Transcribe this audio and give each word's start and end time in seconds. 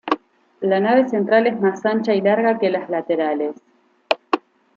La 0.61 0.79
nave 0.79 1.07
central 1.09 1.45
es 1.45 1.61
más 1.61 1.85
ancha 1.85 2.15
y 2.15 2.21
larga 2.21 2.57
que 2.57 2.71
las 2.71 2.89
laterales. 2.89 3.53